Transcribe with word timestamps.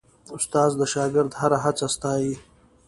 استاد 0.35 0.69
د 0.79 0.81
شاګرد 0.93 1.31
هره 1.39 1.57
هڅه 1.65 1.85
ستايي. 1.95 2.33